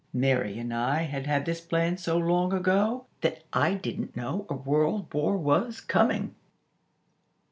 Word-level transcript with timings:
Mary 0.15 0.57
and 0.57 0.73
I 0.73 1.03
had 1.03 1.27
had 1.27 1.45
this 1.45 1.61
plan 1.61 1.95
so 1.95 2.17
long 2.17 2.53
ago 2.53 3.05
that 3.21 3.43
I 3.53 3.75
didn't 3.75 4.15
know 4.15 4.47
a 4.49 4.55
World 4.55 5.13
War 5.13 5.37
was 5.37 5.79
coming!" 5.79 6.33